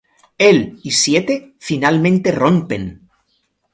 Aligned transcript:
Él 0.39 0.79
y 0.81 0.89
Siete 0.89 1.53
finalmente 1.59 2.31
rompen. 2.31 3.07